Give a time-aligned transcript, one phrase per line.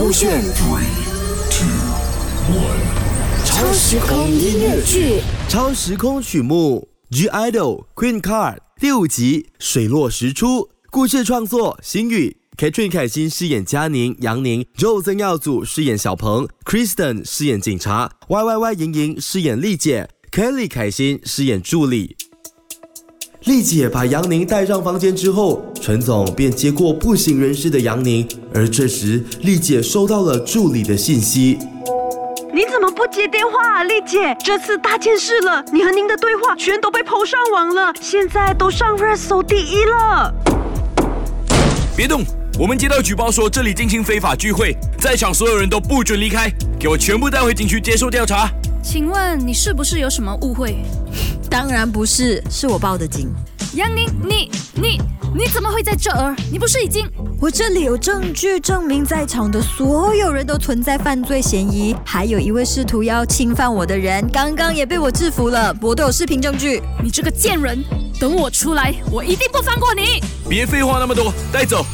[0.00, 0.42] 勾选。
[3.44, 10.70] 超时空音乐剧，超时空曲目《G Idol Queen Card》第五集水落石出。
[10.90, 22.16] 故事创作：星宇，Katrin 凯欣饰演佳宁、杨宁，Joe 曾耀祖饰演小鹏，Kristen 饰演警察，Y Y Y 莹莹饰演丽姐，Kelly 凯欣饰演助理。
[23.44, 31.58] 丽姐把杨宁带上房间之后，陈总便接过不省人事的杨宁，而这时丽姐收到了助理的信息。
[32.52, 34.36] 你怎么不接电话啊，丽姐？
[34.44, 40.34] 这次大件事了，你和您的对话全都被抛上网了，现在都上热搜第一了。
[41.96, 42.22] 别动！
[42.58, 48.50] 我们接到举报说这里进行非法聚会，在场所有人都不准离开，给我全部带回警局接受调查。
[48.82, 50.76] 请问你是不是有什么误会？
[51.48, 53.28] 当然不是，是我报的警。
[53.74, 55.00] 杨宁，你你
[55.34, 56.34] 你怎么会在这儿？
[56.50, 57.06] 你不是已经……
[57.40, 66.82] 我这里有证据证明，在场的所有人都存在犯罪嫌疑，还有一位试图要侵犯我的人，刚刚也被我制服了，我都有视频证据。
[67.02, 67.84] 你这个贱人，
[68.18, 70.22] 等我出来，我一定不放过你！
[70.48, 71.84] 别废话那么多，带走。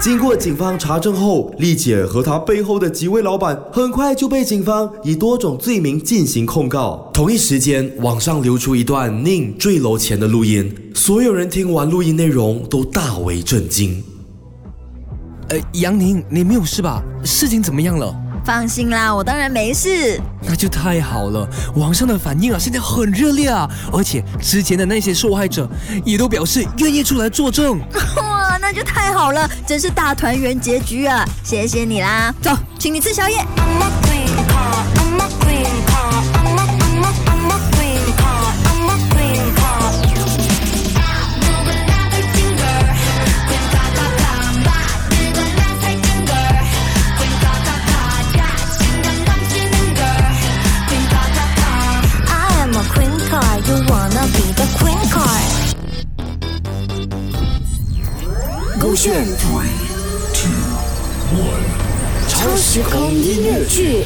[0.00, 7.10] 经过警方查证后，丽姐和她背后的几位老板很快就被警方以多种罪名进行控告。
[7.14, 14.02] 同一时间，网上流出一段宁坠楼前的录音，所有人听完录音内容都大为震惊。
[15.48, 17.02] 呃，杨宁，你没有事吧？
[17.24, 18.14] 事情怎么样了？
[18.44, 20.20] 放心啦，我当然没事。
[20.46, 25.66] 那就太好了，网上的反应啊，现在很热烈啊，而且之前的那些受害者
[26.04, 27.78] 也都表示愿意出来作证。
[28.66, 31.22] 那就太好了，真是大团圆结局啊！
[31.42, 33.44] 谢谢你啦，走，请你吃宵夜。
[58.78, 59.24] 勾选。
[62.28, 64.04] 超时空音乐剧。